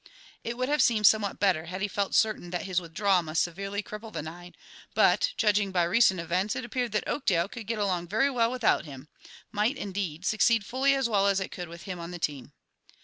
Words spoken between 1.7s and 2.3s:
he felt